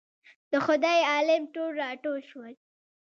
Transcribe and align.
د 0.51 0.53
خدای 0.65 0.99
عالم 1.11 1.43
ټول 1.53 1.69
راټول 1.81 2.19
شول. 2.29 2.53